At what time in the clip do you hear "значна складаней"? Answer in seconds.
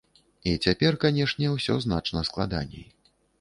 1.85-2.85